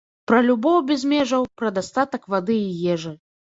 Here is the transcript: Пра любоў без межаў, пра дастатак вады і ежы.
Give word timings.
Пра 0.29 0.37
любоў 0.45 0.77
без 0.91 1.01
межаў, 1.11 1.45
пра 1.63 1.73
дастатак 1.77 2.27
вады 2.37 2.59
і 2.67 2.75
ежы. 2.97 3.17